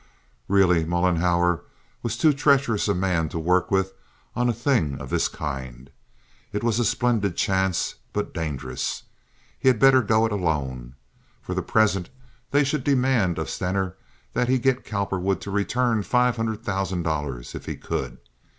[0.47, 1.61] Really Mollenhauer
[2.01, 3.93] was too treacherous a man to work with
[4.35, 5.91] on a thing of this kind.
[6.51, 9.03] It was a splendid chance but dangerous.
[9.59, 10.95] He had better go it alone.
[11.39, 12.09] For the present
[12.49, 13.95] they should demand of Stener
[14.33, 18.17] that he get Cowperwood to return the five hundred thousand dollars if he could.